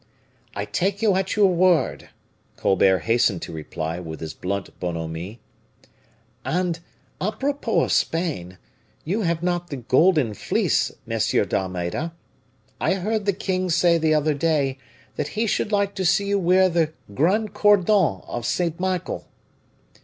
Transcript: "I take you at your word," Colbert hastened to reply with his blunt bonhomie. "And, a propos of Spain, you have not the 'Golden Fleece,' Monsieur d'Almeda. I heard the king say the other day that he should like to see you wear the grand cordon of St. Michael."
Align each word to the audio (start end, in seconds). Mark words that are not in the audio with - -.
"I 0.55 0.65
take 0.65 1.03
you 1.03 1.13
at 1.15 1.35
your 1.35 1.53
word," 1.53 2.09
Colbert 2.55 3.01
hastened 3.01 3.43
to 3.43 3.51
reply 3.53 3.99
with 3.99 4.19
his 4.19 4.33
blunt 4.33 4.79
bonhomie. 4.79 5.41
"And, 6.43 6.79
a 7.21 7.31
propos 7.31 7.83
of 7.85 7.91
Spain, 7.91 8.57
you 9.05 9.21
have 9.21 9.43
not 9.43 9.69
the 9.69 9.77
'Golden 9.77 10.33
Fleece,' 10.33 10.91
Monsieur 11.05 11.45
d'Almeda. 11.45 12.15
I 12.79 12.95
heard 12.95 13.27
the 13.27 13.31
king 13.33 13.69
say 13.69 13.99
the 13.99 14.15
other 14.15 14.33
day 14.33 14.79
that 15.17 15.27
he 15.37 15.45
should 15.45 15.71
like 15.71 15.93
to 15.93 16.03
see 16.05 16.25
you 16.29 16.39
wear 16.39 16.67
the 16.67 16.93
grand 17.13 17.53
cordon 17.53 18.23
of 18.25 18.43
St. 18.43 18.79
Michael." 18.79 19.27